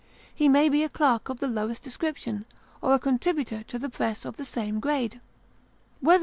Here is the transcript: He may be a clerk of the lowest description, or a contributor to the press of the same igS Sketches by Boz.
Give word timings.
He 0.33 0.49
may 0.49 0.67
be 0.67 0.83
a 0.83 0.89
clerk 0.89 1.29
of 1.29 1.39
the 1.39 1.47
lowest 1.47 1.83
description, 1.83 2.45
or 2.81 2.95
a 2.95 2.97
contributor 2.97 3.61
to 3.65 3.77
the 3.77 3.87
press 3.87 4.25
of 4.25 4.35
the 4.35 4.43
same 4.45 4.81
igS 4.81 4.89
Sketches 5.11 5.19
by 6.01 6.17
Boz. 6.17 6.19